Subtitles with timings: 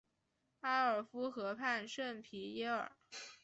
[0.61, 2.91] 埃尔夫河畔圣皮耶尔。